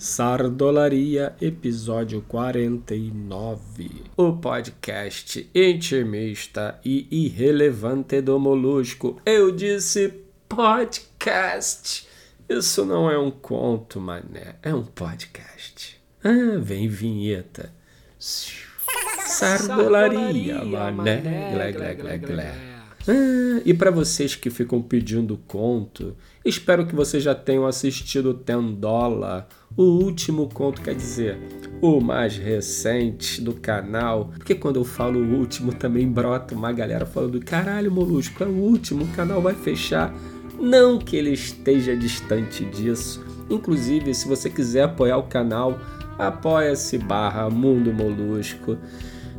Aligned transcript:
Sardolaria, 0.00 1.36
episódio 1.42 2.24
49. 2.26 4.04
O 4.16 4.32
podcast 4.32 5.46
intimista 5.54 6.80
e 6.82 7.06
irrelevante 7.26 8.22
do 8.22 8.38
Molusco. 8.38 9.20
Eu 9.26 9.52
disse 9.52 10.14
podcast. 10.48 12.08
Isso 12.48 12.86
não 12.86 13.10
é 13.10 13.18
um 13.18 13.30
conto, 13.30 14.00
mané. 14.00 14.54
É 14.62 14.74
um 14.74 14.84
podcast. 14.84 16.00
Ah, 16.24 16.56
vem 16.58 16.88
vinheta. 16.88 17.70
Sardolaria, 19.28 20.64
mané. 20.64 21.50
Glé, 21.52 21.72
glé, 21.72 21.94
glé, 21.94 22.16
glé. 22.16 22.69
Ah, 23.08 23.62
e 23.64 23.72
para 23.72 23.90
vocês 23.90 24.34
que 24.34 24.50
ficam 24.50 24.82
pedindo 24.82 25.38
conto, 25.46 26.16
espero 26.44 26.86
que 26.86 26.94
vocês 26.94 27.22
já 27.22 27.34
tenham 27.34 27.66
assistido 27.66 28.34
Tendola, 28.34 29.48
o 29.76 29.82
último 29.82 30.48
conto, 30.48 30.82
quer 30.82 30.94
dizer, 30.94 31.38
o 31.80 32.00
mais 32.00 32.36
recente 32.36 33.40
do 33.40 33.54
canal. 33.54 34.30
Porque 34.36 34.54
quando 34.54 34.76
eu 34.76 34.84
falo 34.84 35.18
o 35.20 35.38
último, 35.38 35.72
também 35.72 36.06
brota 36.06 36.54
uma 36.54 36.72
galera 36.72 37.06
falando: 37.06 37.40
caralho, 37.40 37.90
Molusco, 37.90 38.42
é 38.42 38.46
o 38.46 38.50
último, 38.50 39.04
o 39.04 39.08
canal 39.08 39.40
vai 39.40 39.54
fechar. 39.54 40.14
Não 40.58 40.98
que 40.98 41.16
ele 41.16 41.30
esteja 41.32 41.96
distante 41.96 42.64
disso. 42.66 43.24
Inclusive, 43.48 44.14
se 44.14 44.28
você 44.28 44.50
quiser 44.50 44.82
apoiar 44.82 45.16
o 45.16 45.22
canal, 45.22 45.78
apoia-se 46.18 46.98
barra 46.98 47.48
Mundo 47.48 47.92
Molusco. 47.92 48.76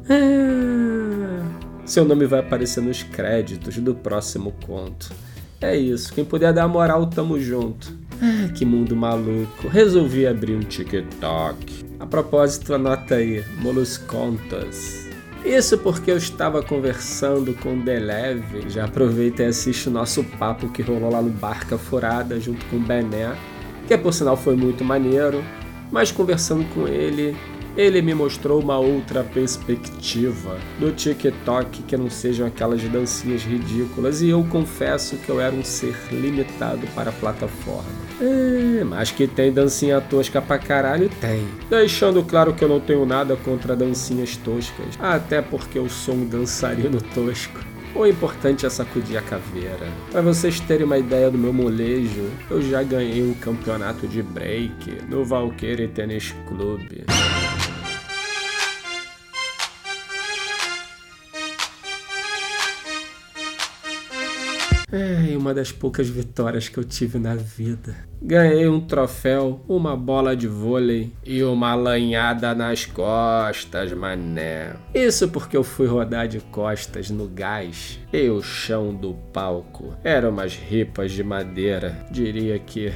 Ah, 0.09 1.70
seu 1.91 2.05
nome 2.05 2.25
vai 2.25 2.39
aparecer 2.39 2.81
nos 2.81 3.03
créditos 3.03 3.77
do 3.77 3.93
próximo 3.93 4.53
conto. 4.65 5.11
É 5.59 5.75
isso, 5.75 6.13
quem 6.13 6.23
puder 6.23 6.53
dar 6.53 6.65
moral, 6.65 7.05
tamo 7.07 7.37
junto. 7.37 7.91
Ah, 8.21 8.47
que 8.53 8.63
mundo 8.63 8.95
maluco. 8.95 9.67
Resolvi 9.67 10.25
abrir 10.25 10.55
um 10.55 10.61
TikTok. 10.61 11.83
A 11.99 12.05
propósito, 12.05 12.73
anota 12.73 13.15
aí, 13.15 13.43
Moluscontas. 13.61 15.09
Isso 15.43 15.77
porque 15.79 16.11
eu 16.11 16.17
estava 16.17 16.63
conversando 16.63 17.53
com 17.55 17.73
o 17.73 17.81
Deleve. 17.81 18.69
Já 18.69 18.85
aproveita 18.85 19.43
e 19.43 19.47
assiste 19.47 19.89
o 19.89 19.91
nosso 19.91 20.23
papo 20.23 20.69
que 20.69 20.81
rolou 20.81 21.11
lá 21.11 21.21
no 21.21 21.29
Barca 21.29 21.77
Furada 21.77 22.39
junto 22.39 22.65
com 22.67 22.77
o 22.77 22.79
Bené, 22.79 23.35
que 23.85 23.97
por 23.97 24.13
sinal 24.13 24.37
foi 24.37 24.55
muito 24.55 24.85
maneiro. 24.85 25.43
Mas 25.91 26.09
conversando 26.09 26.63
com 26.73 26.87
ele, 26.87 27.35
ele 27.75 28.01
me 28.01 28.13
mostrou 28.13 28.59
uma 28.59 28.77
outra 28.77 29.23
perspectiva 29.23 30.57
do 30.79 30.91
TikTok 30.91 31.83
que 31.83 31.97
não 31.97 32.09
sejam 32.09 32.47
aquelas 32.47 32.81
dancinhas 32.83 33.43
ridículas 33.43 34.21
e 34.21 34.29
eu 34.29 34.43
confesso 34.43 35.15
que 35.17 35.29
eu 35.29 35.39
era 35.39 35.55
um 35.55 35.63
ser 35.63 35.95
limitado 36.11 36.85
para 36.95 37.09
a 37.09 37.13
plataforma. 37.13 38.01
É, 38.21 38.83
mas 38.83 39.09
que 39.09 39.27
tem 39.27 39.51
dancinha 39.51 39.99
tosca 39.99 40.41
pra 40.41 40.59
caralho, 40.59 41.09
tem. 41.19 41.47
Deixando 41.69 42.23
claro 42.23 42.53
que 42.53 42.63
eu 42.63 42.69
não 42.69 42.79
tenho 42.79 43.05
nada 43.05 43.35
contra 43.35 43.75
dancinhas 43.75 44.37
toscas, 44.37 44.97
até 44.99 45.41
porque 45.41 45.79
eu 45.79 45.89
sou 45.89 46.13
um 46.13 46.25
dançarino 46.25 47.01
tosco. 47.15 47.71
O 47.93 48.05
importante 48.05 48.65
é 48.65 48.69
sacudir 48.69 49.17
a 49.17 49.21
caveira. 49.21 49.87
Para 50.11 50.21
vocês 50.21 50.59
terem 50.61 50.85
uma 50.85 50.97
ideia 50.97 51.29
do 51.29 51.37
meu 51.37 51.51
molejo, 51.51 52.29
eu 52.49 52.61
já 52.61 52.81
ganhei 52.83 53.21
um 53.21 53.33
campeonato 53.33 54.07
de 54.07 54.23
break 54.23 55.03
no 55.09 55.25
Valkyrie 55.25 55.89
Tennis 55.89 56.33
Club. 56.47 57.03
É 64.91 65.37
uma 65.37 65.53
das 65.53 65.71
poucas 65.71 66.09
vitórias 66.09 66.67
que 66.67 66.77
eu 66.77 66.83
tive 66.83 67.17
na 67.17 67.35
vida. 67.35 67.95
Ganhei 68.21 68.67
um 68.67 68.81
troféu, 68.81 69.61
uma 69.67 69.95
bola 69.95 70.35
de 70.35 70.47
vôlei 70.47 71.11
e 71.25 71.41
uma 71.43 71.73
lanhada 71.73 72.53
nas 72.53 72.85
costas, 72.85 73.93
mané. 73.93 74.75
Isso 74.93 75.29
porque 75.29 75.55
eu 75.55 75.63
fui 75.63 75.87
rodar 75.87 76.27
de 76.27 76.39
costas 76.39 77.09
no 77.09 77.27
gás 77.27 77.99
e 78.11 78.29
o 78.29 78.41
chão 78.41 78.93
do 78.93 79.13
palco 79.33 79.95
eram 80.03 80.29
umas 80.29 80.55
ripas 80.55 81.11
de 81.11 81.23
madeira, 81.23 82.05
diria 82.11 82.59
que 82.59 82.93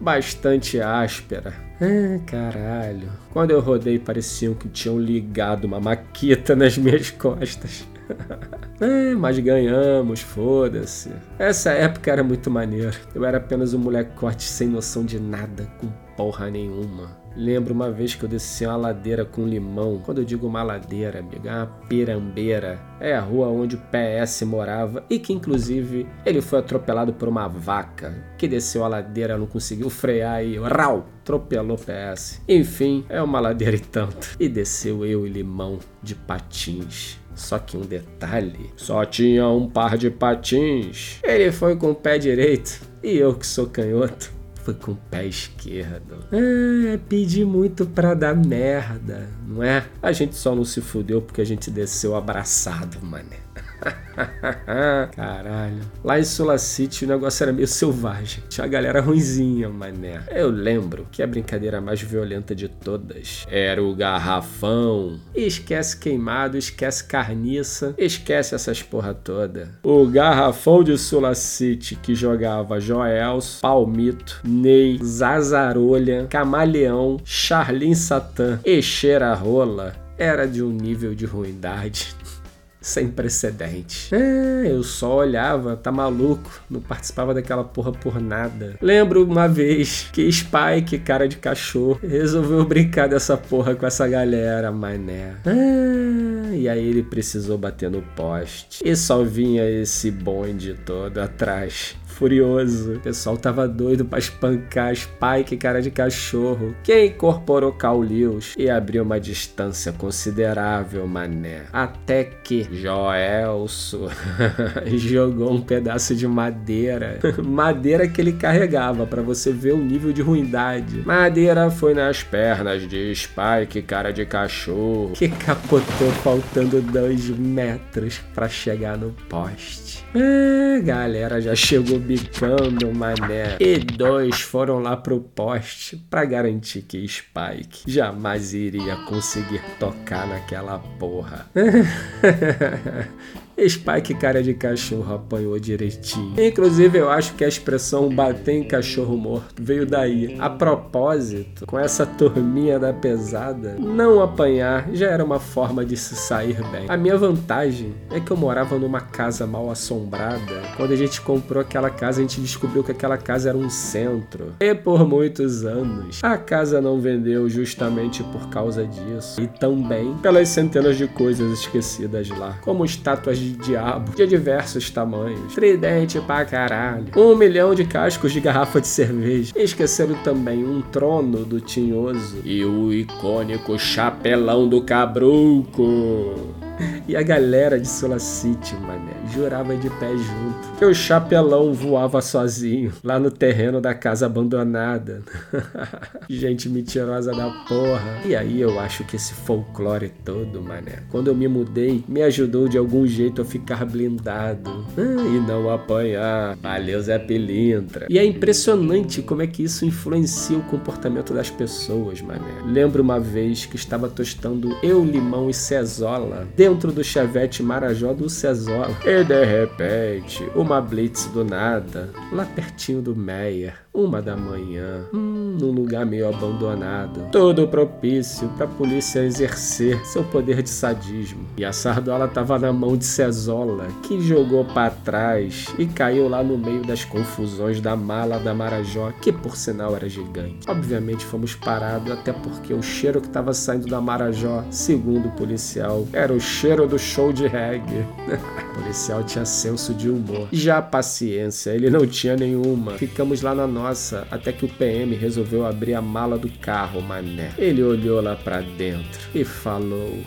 bastante 0.00 0.80
áspera. 0.80 1.52
Ah, 1.80 2.20
caralho. 2.24 3.10
Quando 3.32 3.50
eu 3.50 3.60
rodei, 3.60 3.98
pareciam 3.98 4.54
que 4.54 4.68
tinham 4.68 4.98
ligado 4.98 5.64
uma 5.64 5.80
maquita 5.80 6.54
nas 6.54 6.78
minhas 6.78 7.10
costas. 7.10 7.84
é, 8.84 9.14
mas 9.14 9.38
ganhamos, 9.38 10.20
foda-se. 10.20 11.10
Essa 11.38 11.70
época 11.72 12.10
era 12.10 12.22
muito 12.22 12.50
maneiro. 12.50 12.96
Eu 13.14 13.24
era 13.24 13.38
apenas 13.38 13.74
um 13.74 13.78
molecote 13.78 14.44
sem 14.44 14.68
noção 14.68 15.04
de 15.04 15.18
nada, 15.18 15.66
com 15.78 15.88
porra 16.16 16.50
nenhuma. 16.50 17.24
Lembro 17.36 17.74
uma 17.74 17.90
vez 17.90 18.14
que 18.14 18.24
eu 18.24 18.28
desci 18.28 18.64
uma 18.64 18.76
ladeira 18.76 19.24
com 19.24 19.44
limão. 19.44 20.00
Quando 20.04 20.18
eu 20.18 20.24
digo 20.24 20.46
uma 20.46 20.62
ladeira, 20.62 21.18
amiga, 21.18 21.50
é 21.50 21.56
uma 21.56 21.66
pirambeira. 21.88 22.78
É 23.00 23.14
a 23.14 23.20
rua 23.20 23.48
onde 23.48 23.74
o 23.74 23.80
PS 23.80 24.42
morava 24.42 25.04
e 25.10 25.18
que, 25.18 25.32
inclusive, 25.32 26.06
ele 26.24 26.40
foi 26.40 26.60
atropelado 26.60 27.12
por 27.12 27.28
uma 27.28 27.48
vaca 27.48 28.14
que 28.38 28.46
desceu 28.46 28.84
a 28.84 28.88
ladeira, 28.88 29.36
não 29.36 29.46
conseguiu 29.46 29.90
frear 29.90 30.44
e 30.44 30.56
rau, 30.58 31.06
atropelou 31.22 31.76
o 31.76 31.80
PS. 31.80 32.40
Enfim, 32.48 33.04
é 33.08 33.20
uma 33.20 33.40
ladeira 33.40 33.76
e 33.76 33.80
tanto. 33.80 34.36
E 34.38 34.48
desceu 34.48 35.04
eu 35.04 35.26
e 35.26 35.30
limão 35.30 35.80
de 36.02 36.14
patins. 36.14 37.18
Só 37.34 37.58
que 37.58 37.76
um 37.76 37.82
detalhe: 37.82 38.70
só 38.76 39.04
tinha 39.04 39.48
um 39.48 39.68
par 39.68 39.96
de 39.96 40.10
patins. 40.10 41.18
Ele 41.22 41.50
foi 41.52 41.76
com 41.76 41.90
o 41.90 41.94
pé 41.94 42.18
direito 42.18 42.80
e 43.02 43.16
eu, 43.16 43.34
que 43.34 43.46
sou 43.46 43.66
canhoto, 43.66 44.32
fui 44.62 44.74
com 44.74 44.92
o 44.92 44.98
pé 45.10 45.26
esquerdo. 45.26 46.24
Ah, 46.32 46.98
pedi 47.08 47.44
muito 47.44 47.84
pra 47.84 48.14
dar 48.14 48.34
merda, 48.34 49.28
não 49.46 49.62
é? 49.62 49.84
A 50.02 50.10
gente 50.12 50.34
só 50.36 50.54
não 50.54 50.64
se 50.64 50.80
fudeu 50.80 51.20
porque 51.20 51.40
a 51.40 51.44
gente 51.44 51.70
desceu 51.70 52.16
abraçado, 52.16 52.98
mané. 53.04 53.40
Caralho. 55.14 55.80
Lá 56.02 56.18
em 56.18 56.24
Sulacity 56.24 57.04
o 57.04 57.08
negócio 57.08 57.42
era 57.42 57.52
meio 57.52 57.66
selvagem. 57.66 58.42
Tinha 58.48 58.64
a 58.64 58.68
galera 58.68 59.00
ruinzinha, 59.00 59.68
mané. 59.68 60.22
Eu 60.30 60.50
lembro 60.50 61.06
que 61.10 61.22
a 61.22 61.26
brincadeira 61.26 61.80
mais 61.80 62.00
violenta 62.00 62.54
de 62.54 62.68
todas 62.68 63.46
era 63.50 63.82
o 63.82 63.94
garrafão. 63.94 65.18
Esquece 65.34 65.96
queimado, 65.96 66.56
esquece 66.56 67.04
carniça, 67.04 67.94
esquece 67.98 68.54
essas 68.54 68.82
porra 68.82 69.14
toda. 69.14 69.70
O 69.82 70.06
garrafão 70.06 70.82
de 70.82 70.96
Sulacity 70.96 71.96
que 71.96 72.14
jogava 72.14 72.80
Joels, 72.80 73.58
Palmito, 73.60 74.40
Ney, 74.44 74.98
Zazarolha, 75.02 76.26
Camaleão, 76.28 77.18
Charlin 77.24 77.94
Satã 77.94 78.60
e 78.64 78.80
Cheira 78.82 79.34
Rola 79.34 79.94
era 80.16 80.46
de 80.46 80.62
um 80.62 80.70
nível 80.70 81.14
de 81.14 81.26
ruindade 81.26 82.14
sem 82.84 83.08
precedentes. 83.08 84.12
É, 84.12 84.70
eu 84.70 84.82
só 84.82 85.16
olhava, 85.16 85.74
tá 85.74 85.90
maluco, 85.90 86.50
não 86.68 86.80
participava 86.80 87.32
daquela 87.32 87.64
porra 87.64 87.90
por 87.90 88.20
nada. 88.20 88.76
Lembro 88.80 89.24
uma 89.24 89.48
vez 89.48 90.06
que 90.12 90.30
Spike, 90.30 90.98
cara 90.98 91.26
de 91.26 91.38
cachorro, 91.38 91.98
resolveu 92.02 92.62
brincar 92.66 93.08
dessa 93.08 93.38
porra 93.38 93.74
com 93.74 93.86
essa 93.86 94.06
galera, 94.06 94.70
mané. 94.70 95.34
É, 95.46 96.56
e 96.56 96.68
aí 96.68 96.86
ele 96.86 97.02
precisou 97.02 97.56
bater 97.56 97.90
no 97.90 98.02
poste. 98.14 98.86
E 98.86 98.94
só 98.94 99.24
vinha 99.24 99.64
esse 99.66 100.10
bonde 100.10 100.74
todo 100.84 101.18
atrás 101.18 101.96
furioso. 102.14 102.94
O 102.94 103.00
pessoal 103.00 103.36
tava 103.36 103.66
doido 103.66 104.04
para 104.04 104.18
espancar 104.18 104.94
Spike, 104.94 105.56
cara 105.56 105.82
de 105.82 105.90
cachorro, 105.90 106.74
que 106.82 107.06
incorporou 107.06 107.72
Cal 107.72 108.00
Lewis 108.00 108.54
e 108.56 108.70
abriu 108.70 109.02
uma 109.02 109.20
distância 109.20 109.92
considerável, 109.92 111.06
mané. 111.06 111.62
Até 111.72 112.24
que 112.24 112.66
Joelso 112.70 114.08
jogou 114.96 115.52
um 115.52 115.60
pedaço 115.60 116.14
de 116.14 116.26
madeira. 116.26 117.18
madeira 117.42 118.06
que 118.08 118.20
ele 118.20 118.32
carregava, 118.32 119.06
para 119.06 119.22
você 119.22 119.52
ver 119.52 119.72
o 119.72 119.78
nível 119.78 120.12
de 120.12 120.22
ruindade. 120.22 121.02
Madeira 121.04 121.70
foi 121.70 121.94
nas 121.94 122.22
pernas 122.22 122.88
de 122.88 123.14
Spike, 123.14 123.82
cara 123.82 124.12
de 124.12 124.24
cachorro, 124.24 125.12
que 125.14 125.28
capotou 125.28 126.10
faltando 126.22 126.80
dois 126.80 127.28
metros 127.30 128.20
para 128.34 128.48
chegar 128.48 128.96
no 128.96 129.10
poste. 129.28 130.04
É, 130.14 130.80
galera 130.80 131.40
já 131.40 131.56
chegou 131.56 131.98
bicando, 132.04 132.92
mané. 132.94 133.56
E 133.58 133.78
dois 133.78 134.40
foram 134.40 134.78
lá 134.78 134.96
pro 134.96 135.20
poste 135.20 135.96
para 136.10 136.24
garantir 136.24 136.82
que 136.82 137.06
Spike 137.06 137.90
jamais 137.90 138.52
iria 138.52 138.96
conseguir 139.06 139.62
tocar 139.78 140.26
naquela 140.26 140.78
porra. 140.78 141.46
Spike 143.68 144.14
cara 144.14 144.42
de 144.42 144.52
cachorro 144.54 145.14
apanhou 145.14 145.58
direitinho. 145.58 146.34
Inclusive, 146.38 146.98
eu 146.98 147.08
acho 147.08 147.34
que 147.34 147.44
a 147.44 147.48
expressão 147.48 148.08
bater 148.08 148.54
em 148.54 148.64
cachorro 148.64 149.16
morto 149.16 149.54
veio 149.60 149.86
daí. 149.86 150.36
A 150.38 150.50
propósito, 150.50 151.66
com 151.66 151.78
essa 151.78 152.04
turminha 152.04 152.78
da 152.78 152.92
pesada, 152.92 153.76
não 153.78 154.20
apanhar 154.20 154.88
já 154.92 155.08
era 155.08 155.24
uma 155.24 155.38
forma 155.38 155.84
de 155.84 155.96
se 155.96 156.16
sair 156.16 156.60
bem. 156.70 156.86
A 156.88 156.96
minha 156.96 157.16
vantagem 157.16 157.94
é 158.10 158.20
que 158.20 158.30
eu 158.30 158.36
morava 158.36 158.78
numa 158.78 159.00
casa 159.00 159.46
mal 159.46 159.70
assombrada. 159.70 160.62
Quando 160.76 160.92
a 160.92 160.96
gente 160.96 161.20
comprou 161.20 161.60
aquela 161.60 161.90
casa, 161.90 162.20
a 162.20 162.22
gente 162.22 162.40
descobriu 162.40 162.82
que 162.82 162.92
aquela 162.92 163.16
casa 163.16 163.48
era 163.48 163.58
um 163.58 163.70
centro. 163.70 164.52
E 164.60 164.74
por 164.74 165.06
muitos 165.06 165.64
anos, 165.64 166.20
a 166.22 166.36
casa 166.36 166.80
não 166.80 167.00
vendeu 167.00 167.48
justamente 167.48 168.22
por 168.24 168.48
causa 168.48 168.86
disso. 168.86 169.40
E 169.40 169.46
também 169.46 170.16
pelas 170.18 170.48
centenas 170.48 170.96
de 170.96 171.06
coisas 171.06 171.60
esquecidas 171.60 172.28
lá, 172.30 172.58
como 172.62 172.84
estátuas 172.84 173.38
de 173.44 173.56
diabo 173.56 174.14
de 174.14 174.26
diversos 174.26 174.90
tamanhos, 174.90 175.54
tridente 175.54 176.20
pra 176.20 176.44
caralho, 176.44 177.06
um 177.16 177.36
milhão 177.36 177.74
de 177.74 177.84
cascos 177.84 178.32
de 178.32 178.40
garrafa 178.40 178.80
de 178.80 178.86
cerveja. 178.88 179.52
Esqueceram 179.56 180.14
também 180.22 180.64
um 180.64 180.80
trono 180.80 181.44
do 181.44 181.60
Tinhoso 181.60 182.38
e 182.44 182.64
o 182.64 182.92
icônico 182.92 183.78
chapelão 183.78 184.68
do 184.68 184.82
Cabruco. 184.82 186.63
E 187.06 187.14
a 187.16 187.22
galera 187.22 187.78
de 187.78 187.86
Solar 187.86 188.20
City, 188.20 188.74
mané, 188.76 189.12
jurava 189.32 189.76
de 189.76 189.90
pé 189.90 190.08
junto. 190.16 190.78
Que 190.78 190.84
o 190.84 190.94
chapelão 190.94 191.72
voava 191.74 192.22
sozinho 192.22 192.92
lá 193.02 193.18
no 193.18 193.30
terreno 193.30 193.80
da 193.80 193.94
casa 193.94 194.26
abandonada. 194.26 195.22
Gente 196.28 196.68
mentirosa 196.68 197.32
da 197.32 197.50
porra. 197.68 198.20
E 198.24 198.34
aí 198.34 198.60
eu 198.60 198.80
acho 198.80 199.04
que 199.04 199.16
esse 199.16 199.34
folclore 199.34 200.10
todo, 200.24 200.62
mané, 200.62 201.02
quando 201.10 201.28
eu 201.28 201.34
me 201.34 201.46
mudei, 201.46 202.02
me 202.08 202.22
ajudou 202.22 202.68
de 202.68 202.78
algum 202.78 203.06
jeito 203.06 203.42
a 203.42 203.44
ficar 203.44 203.84
blindado. 203.84 204.86
Ah, 204.96 205.24
e 205.26 205.46
não 205.46 205.70
apanhar. 205.70 206.56
Valeu, 206.56 207.02
Zé 207.02 207.18
Pilintra. 207.18 208.06
E 208.08 208.18
é 208.18 208.24
impressionante 208.24 209.20
como 209.20 209.42
é 209.42 209.46
que 209.46 209.62
isso 209.62 209.84
influencia 209.84 210.56
o 210.56 210.62
comportamento 210.62 211.34
das 211.34 211.50
pessoas, 211.50 212.22
mané. 212.22 212.62
Lembro 212.66 213.02
uma 213.02 213.20
vez 213.20 213.66
que 213.66 213.76
estava 213.76 214.08
tostando 214.08 214.74
eu, 214.82 215.04
limão 215.04 215.50
e 215.50 215.54
cezola 215.54 216.48
dentro 216.64 216.92
do 216.92 217.04
chevette 217.04 217.62
Marajó 217.62 218.14
do 218.14 218.30
Cesola. 218.30 218.88
E 219.04 219.22
de 219.22 219.44
repente, 219.44 220.42
uma 220.54 220.80
blitz 220.80 221.26
do 221.26 221.44
nada, 221.44 222.08
lá 222.32 222.46
pertinho 222.46 223.02
do 223.02 223.14
Meyer, 223.14 223.83
uma 223.94 224.20
da 224.20 224.36
manhã, 224.36 225.04
hum, 225.14 225.56
num 225.60 225.70
lugar 225.70 226.04
meio 226.04 226.28
abandonado. 226.28 227.28
Tudo 227.30 227.68
propício 227.68 228.48
para 228.56 228.64
a 228.64 228.68
polícia 228.68 229.20
exercer 229.20 230.04
seu 230.04 230.24
poder 230.24 230.62
de 230.62 230.68
sadismo. 230.68 231.44
E 231.56 231.64
a 231.64 231.72
sardola 231.72 232.26
tava 232.26 232.58
na 232.58 232.72
mão 232.72 232.96
de 232.96 233.04
Cezola, 233.04 233.86
que 234.02 234.20
jogou 234.20 234.64
para 234.64 234.90
trás 234.90 235.66
e 235.78 235.86
caiu 235.86 236.28
lá 236.28 236.42
no 236.42 236.58
meio 236.58 236.82
das 236.82 237.04
confusões 237.04 237.80
da 237.80 237.94
mala 237.94 238.40
da 238.40 238.52
Marajó, 238.52 239.12
que 239.22 239.30
por 239.30 239.56
sinal 239.56 239.94
era 239.94 240.08
gigante. 240.08 240.68
Obviamente 240.68 241.24
fomos 241.24 241.54
parados, 241.54 242.10
até 242.10 242.32
porque 242.32 242.74
o 242.74 242.82
cheiro 242.82 243.20
que 243.20 243.28
estava 243.28 243.54
saindo 243.54 243.86
da 243.86 244.00
Marajó, 244.00 244.64
segundo 244.70 245.28
o 245.28 245.32
policial, 245.32 246.04
era 246.12 246.32
o 246.32 246.40
cheiro 246.40 246.88
do 246.88 246.98
show 246.98 247.32
de 247.32 247.46
reggae. 247.46 248.04
o 248.72 248.74
policial 248.74 249.22
tinha 249.22 249.44
senso 249.44 249.94
de 249.94 250.10
humor. 250.10 250.48
Já 250.50 250.78
a 250.78 250.82
paciência, 250.82 251.70
ele 251.70 251.88
não 251.88 252.04
tinha 252.04 252.34
nenhuma. 252.34 252.92
Ficamos 252.92 253.40
lá 253.40 253.54
na 253.54 253.68
nossa, 253.68 253.83
até 254.30 254.52
que 254.52 254.64
o 254.64 254.68
PM 254.68 255.14
resolveu 255.14 255.66
abrir 255.66 255.94
a 255.94 256.02
mala 256.02 256.38
do 256.38 256.48
carro, 256.48 257.00
mané. 257.00 257.52
Ele 257.58 257.82
olhou 257.82 258.20
lá 258.20 258.36
pra 258.36 258.60
dentro 258.60 259.20
e 259.34 259.44
falou: 259.44 260.18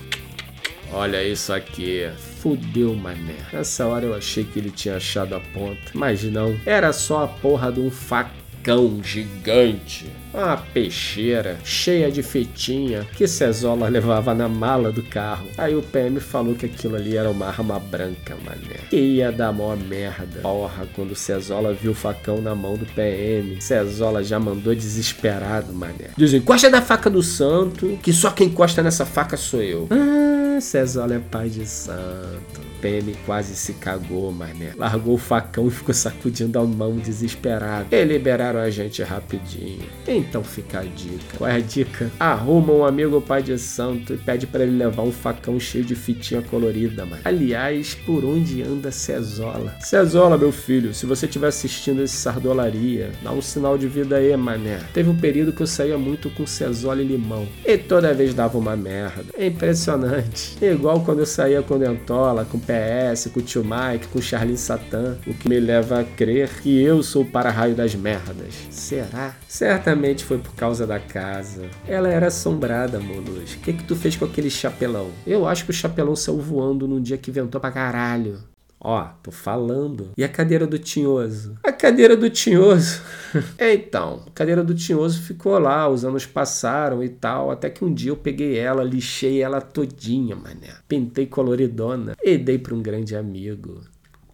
Olha 0.91 1.23
isso 1.23 1.51
aqui. 1.51 2.09
Fudeu, 2.39 2.95
mané. 2.95 3.35
Nessa 3.51 3.85
hora 3.85 4.05
eu 4.05 4.15
achei 4.15 4.43
que 4.43 4.59
ele 4.59 4.71
tinha 4.71 4.95
achado 4.95 5.35
a 5.35 5.39
ponta. 5.39 5.91
Mas 5.93 6.23
não. 6.23 6.57
Era 6.65 6.93
só 6.93 7.23
a 7.23 7.27
porra 7.27 7.71
de 7.71 7.79
um 7.79 7.91
facão 7.91 8.46
gigante. 9.01 10.11
Uma 10.33 10.57
peixeira 10.57 11.57
cheia 11.63 12.11
de 12.11 12.21
fitinha 12.21 13.07
que 13.15 13.25
Cezola 13.25 13.87
levava 13.87 14.33
na 14.33 14.49
mala 14.49 14.91
do 14.91 15.01
carro. 15.01 15.47
Aí 15.57 15.75
o 15.75 15.81
PM 15.81 16.19
falou 16.19 16.53
que 16.53 16.65
aquilo 16.65 16.95
ali 16.95 17.15
era 17.15 17.29
uma 17.29 17.47
arma 17.47 17.79
branca, 17.79 18.35
mané. 18.43 18.79
Que 18.89 18.97
ia 18.97 19.31
dar 19.31 19.53
mó 19.53 19.75
merda. 19.75 20.41
Porra, 20.41 20.85
quando 20.93 21.15
Cezola 21.15 21.73
viu 21.73 21.91
o 21.91 21.95
facão 21.95 22.41
na 22.41 22.53
mão 22.53 22.75
do 22.75 22.85
PM, 22.85 23.61
Cezola 23.61 24.23
já 24.23 24.37
mandou 24.39 24.75
desesperado, 24.75 25.73
mané. 25.73 26.09
Dizem, 26.17 26.39
encosta 26.39 26.69
da 26.69 26.81
faca 26.81 27.09
do 27.09 27.23
santo, 27.23 27.97
que 28.03 28.11
só 28.11 28.31
quem 28.31 28.47
encosta 28.47 28.83
nessa 28.83 29.05
faca 29.05 29.37
sou 29.37 29.61
eu. 29.61 29.87
Ah, 29.89 30.59
Cezola 30.59 31.15
é 31.15 31.19
pai 31.19 31.49
de 31.49 31.65
santo. 31.65 32.66
PM 32.81 33.15
quase 33.25 33.55
se 33.55 33.73
cagou, 33.73 34.31
mané. 34.31 34.73
Largou 34.75 35.15
o 35.15 35.17
facão 35.17 35.67
e 35.67 35.71
ficou 35.71 35.93
sacudindo 35.93 36.59
a 36.59 36.63
mão 36.63 36.95
desesperado. 36.97 37.87
E 37.91 38.03
liberaram 38.03 38.59
a 38.59 38.69
gente 38.69 39.01
rapidinho. 39.03 39.85
Então 40.07 40.43
fica 40.43 40.79
a 40.79 40.83
dica. 40.83 41.37
Qual 41.37 41.49
é 41.49 41.55
a 41.55 41.59
dica? 41.59 42.11
Arruma 42.19 42.73
um 42.73 42.85
amigo 42.85 43.21
pai 43.21 43.41
de 43.43 43.57
santo 43.57 44.13
e 44.13 44.17
pede 44.17 44.47
para 44.47 44.63
ele 44.63 44.77
levar 44.77 45.03
um 45.03 45.11
facão 45.11 45.59
cheio 45.59 45.83
de 45.83 45.95
fitinha 45.95 46.41
colorida, 46.41 47.05
mano. 47.05 47.21
Aliás, 47.25 47.93
por 47.93 48.23
onde 48.23 48.61
anda 48.63 48.91
Cezola? 48.91 49.75
Cezola, 49.81 50.37
meu 50.37 50.51
filho, 50.51 50.93
se 50.93 51.05
você 51.05 51.25
estiver 51.25 51.47
assistindo 51.47 52.01
esse 52.03 52.15
Sardolaria, 52.15 53.11
dá 53.23 53.31
um 53.31 53.41
sinal 53.41 53.77
de 53.77 53.87
vida 53.87 54.17
aí, 54.17 54.35
mané. 54.35 54.79
Teve 54.93 55.09
um 55.09 55.17
período 55.17 55.51
que 55.51 55.61
eu 55.61 55.67
saía 55.67 55.97
muito 55.97 56.29
com 56.29 56.45
Cezola 56.45 57.01
e 57.01 57.05
limão. 57.05 57.47
E 57.65 57.77
toda 57.77 58.13
vez 58.13 58.33
dava 58.33 58.57
uma 58.57 58.75
merda. 58.75 59.25
É 59.37 59.47
impressionante. 59.47 60.57
Igual 60.61 61.01
quando 61.01 61.19
eu 61.19 61.25
saía 61.25 61.61
com 61.61 61.77
Dentola, 61.77 62.45
com 62.45 62.59
PS, 62.67 63.27
com 63.33 63.39
o 63.39 63.43
tio 63.43 63.63
Mike, 63.63 64.07
com 64.07 64.19
o 64.19 64.21
Charlene 64.21 64.57
Satan, 64.57 65.17
o 65.25 65.33
que 65.33 65.47
me 65.47 65.59
leva 65.59 66.01
a 66.01 66.03
crer 66.03 66.49
que 66.61 66.81
eu 66.81 67.01
sou 67.01 67.23
o 67.23 67.25
para-raio 67.25 67.73
das 67.73 67.95
merdas. 67.95 68.53
Será? 68.69 69.35
Certamente 69.47 70.25
foi 70.25 70.37
por 70.37 70.53
causa 70.53 70.85
da 70.85 70.99
casa. 70.99 71.65
Ela 71.87 72.09
era 72.09 72.27
assombrada, 72.27 72.99
Molus. 72.99 73.53
O 73.53 73.59
que 73.59 73.73
que 73.73 73.83
tu 73.83 73.95
fez 73.95 74.15
com 74.15 74.25
aquele 74.25 74.49
chapelão? 74.49 75.09
Eu 75.25 75.47
acho 75.47 75.63
que 75.63 75.71
o 75.71 75.73
chapelão 75.73 76.15
saiu 76.15 76.39
voando 76.39 76.87
num 76.87 77.01
dia 77.01 77.17
que 77.17 77.31
ventou 77.31 77.61
pra 77.61 77.71
caralho. 77.71 78.39
Ó, 78.79 79.03
tô 79.23 79.31
falando. 79.31 80.11
E 80.15 80.23
a 80.23 80.29
cadeira 80.29 80.67
do 80.67 80.77
Tinhoso? 80.77 81.57
A 81.63 81.71
cadeira 81.71 82.15
do 82.15 82.29
Tinhoso. 82.29 83.01
então, 83.59 84.23
a 84.27 84.31
cadeira 84.31 84.63
do 84.63 84.75
Tinhoso 84.75 85.21
ficou 85.23 85.57
lá, 85.57 85.89
os 85.89 86.05
anos 86.05 86.25
passaram 86.25 87.03
e 87.03 87.09
tal, 87.09 87.49
até 87.49 87.69
que 87.69 87.83
um 87.83 87.91
dia 87.91 88.11
eu 88.11 88.17
peguei 88.17 88.57
ela, 88.57 88.83
lixei 88.83 89.41
ela 89.41 89.59
todinha, 89.59 90.35
mané. 90.35 90.75
Pintei 90.87 91.25
coloridona 91.25 92.15
e 92.23 92.37
dei 92.37 92.59
pra 92.59 92.75
um 92.75 92.81
grande 92.81 93.15
amigo. 93.15 93.81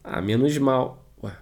Ah, 0.04 0.22
menos 0.22 0.58
mal. 0.58 1.06
Ué. 1.24 1.34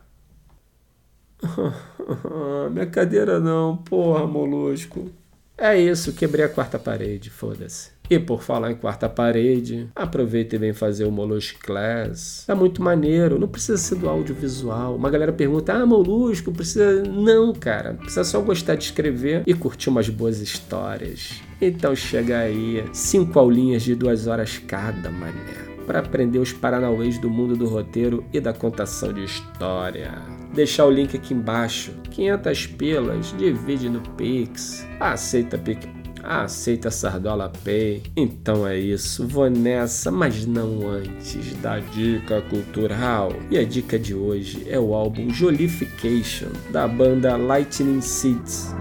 Minha 2.72 2.86
cadeira 2.86 3.40
não, 3.40 3.78
porra, 3.78 4.28
molusco. 4.28 5.12
É 5.58 5.80
isso, 5.80 6.14
quebrei 6.14 6.46
a 6.46 6.50
quarta 6.50 6.78
parede, 6.78 7.30
foda-se. 7.32 8.01
E 8.12 8.20
por 8.20 8.44
falar 8.44 8.70
em 8.70 8.76
quarta 8.76 9.08
parede, 9.08 9.88
aproveita 9.96 10.58
e 10.58 10.60
vem 10.60 10.74
fazer 10.74 11.06
o 11.06 11.12
Molusco 11.12 11.62
Class. 11.62 12.44
É 12.46 12.54
muito 12.54 12.84
maneiro, 12.84 13.40
não 13.40 13.48
precisa 13.48 13.78
ser 13.78 13.96
do 13.96 14.10
audiovisual. 14.10 14.98
Uma 14.98 15.10
galera 15.10 15.32
pergunta: 15.32 15.72
ah, 15.72 15.86
Molusco, 15.86 16.52
precisa. 16.52 17.04
Não, 17.04 17.54
cara, 17.54 17.94
precisa 17.94 18.26
só 18.26 18.42
gostar 18.42 18.76
de 18.76 18.84
escrever 18.84 19.44
e 19.48 19.54
curtir 19.54 19.88
umas 19.88 20.10
boas 20.10 20.42
histórias. 20.42 21.42
Então 21.62 21.96
chega 21.96 22.40
aí, 22.40 22.84
cinco 22.92 23.40
aulinhas 23.40 23.84
de 23.84 23.96
duas 23.96 24.28
horas 24.28 24.58
cada, 24.58 25.10
mané 25.10 25.72
para 25.88 26.00
aprender 26.00 26.40
os 26.40 26.54
paranauês 26.54 27.18
do 27.18 27.30
mundo 27.30 27.56
do 27.56 27.68
roteiro 27.68 28.24
e 28.32 28.40
da 28.40 28.54
contação 28.54 29.12
de 29.12 29.24
história. 29.24 30.14
Deixar 30.54 30.86
o 30.86 30.92
link 30.92 31.16
aqui 31.16 31.34
embaixo. 31.34 31.92
500 32.12 32.68
pilas, 32.68 33.36
divide 33.38 33.90
no 33.90 34.00
Pix. 34.16 34.88
Aceita 35.00 35.58
PicPay. 35.58 36.01
Aceita 36.24 36.92
Sardola 36.92 37.52
Pay. 37.64 38.04
Então 38.16 38.68
é 38.68 38.78
isso, 38.78 39.28
vou 39.28 39.50
nessa, 39.50 40.12
mas 40.12 40.46
não 40.46 40.88
antes 40.88 41.54
da 41.56 41.80
dica 41.80 42.42
cultural. 42.42 43.34
E 43.50 43.58
a 43.58 43.66
dica 43.66 43.98
de 43.98 44.14
hoje 44.14 44.66
é 44.70 44.80
o 44.80 44.94
álbum 44.94 45.30
Jolification, 45.30 46.50
da 46.72 46.88
banda 46.88 47.36
Lightning 47.36 48.02
Seeds. 48.02 48.74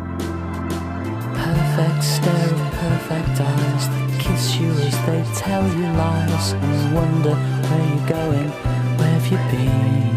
Perfect 1.35 2.05
stare, 2.05 2.55
perfect 2.81 3.41
eyes 3.41 3.89
that 3.89 4.19
kiss 4.19 4.61
you 4.61 4.71
as 4.71 4.97
they 5.07 5.23
tell 5.43 5.63
you 5.63 5.87
lies 5.97 6.53
and 6.53 6.95
wonder 6.95 7.35
where 7.69 7.85
you're 7.89 8.07
going, 8.07 8.51
where 8.99 9.15
have 9.15 9.27
you 9.31 9.39
been? 9.51 10.11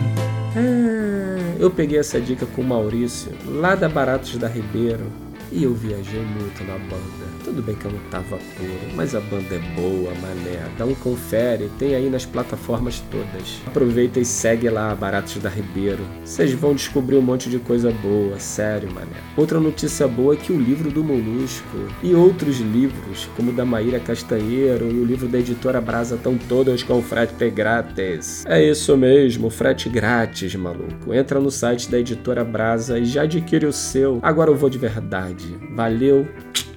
Ah, 0.55 1.55
eu 1.59 1.71
peguei 1.71 1.99
essa 1.99 2.19
dica 2.19 2.45
com 2.45 2.61
o 2.61 2.65
Maurício, 2.65 3.31
lá 3.45 3.75
da 3.75 3.87
Baratos 3.87 4.37
da 4.37 4.47
Ribeiro 4.47 5.22
E 5.55 5.65
eu 5.65 5.73
viajei 5.75 6.21
muito 6.21 6.63
na 6.63 6.79
banda. 6.79 7.31
Tudo 7.43 7.61
bem 7.61 7.75
que 7.75 7.85
eu 7.85 7.91
não 7.91 7.99
tava 8.09 8.37
puro, 8.57 8.95
mas 8.95 9.13
a 9.13 9.19
banda 9.19 9.53
é 9.53 9.59
boa, 9.75 10.11
mané. 10.15 10.59
Dá 10.79 10.85
um 10.85 10.95
confere, 10.95 11.69
tem 11.77 11.93
aí 11.93 12.09
nas 12.09 12.25
plataformas 12.25 13.03
todas. 13.11 13.61
Aproveita 13.67 14.19
e 14.19 14.25
segue 14.25 14.67
lá, 14.67 14.95
Baratos 14.95 15.37
da 15.37 15.49
Ribeiro. 15.49 16.03
Vocês 16.25 16.51
vão 16.53 16.73
descobrir 16.73 17.17
um 17.17 17.21
monte 17.21 17.51
de 17.51 17.59
coisa 17.59 17.91
boa, 17.91 18.39
sério, 18.39 18.91
mané. 18.91 19.17
Outra 19.37 19.59
notícia 19.59 20.07
boa 20.07 20.33
é 20.33 20.37
que 20.37 20.51
o 20.51 20.59
livro 20.59 20.89
do 20.89 21.03
Molusco 21.03 21.77
e 22.01 22.15
outros 22.15 22.59
livros, 22.59 23.29
como 23.35 23.51
o 23.51 23.53
da 23.53 23.63
Maíra 23.63 23.99
Castanheiro 23.99 24.89
e 24.89 24.99
o 24.99 25.05
livro 25.05 25.27
da 25.27 25.37
editora 25.37 25.79
Brasa, 25.79 26.15
estão 26.15 26.35
todos 26.35 26.81
com 26.81 26.99
frete 27.03 27.51
grátis. 27.51 28.43
É 28.47 28.63
isso 28.63 28.97
mesmo, 28.97 29.51
frete 29.51 29.87
grátis, 29.87 30.55
maluco. 30.55 31.13
Entra 31.13 31.39
no 31.39 31.51
site 31.51 31.91
da 31.91 31.99
editora 31.99 32.43
Brasa 32.43 32.97
e 32.97 33.05
já 33.05 33.21
adquire 33.21 33.67
o 33.67 33.73
seu. 33.73 34.17
Agora 34.23 34.49
eu 34.49 34.55
vou 34.55 34.69
de 34.69 34.79
verdade. 34.79 35.42
Valeu. 35.75 36.27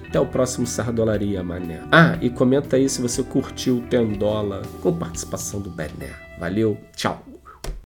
Até 0.07 0.19
o 0.19 0.25
próximo 0.25 0.65
Sardolaria, 0.65 1.43
mané. 1.43 1.81
Ah, 1.91 2.17
e 2.21 2.29
comenta 2.29 2.77
aí 2.77 2.87
se 2.87 3.01
você 3.01 3.21
curtiu 3.21 3.79
o 3.79 3.81
Tendola 3.81 4.61
com 4.81 4.93
participação 4.93 5.59
do 5.59 5.69
Bené. 5.69 6.13
Valeu, 6.39 6.77
tchau. 6.95 7.21